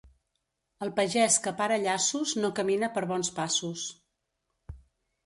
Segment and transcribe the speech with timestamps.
[0.85, 3.85] El pagès que para llaços no camina per bons passos.